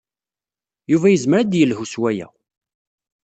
Yuba 0.91 1.07
yezmer 1.09 1.37
ad 1.39 1.47
d-yelhu 1.51 1.85
s 1.91 1.95
waya. 2.01 2.27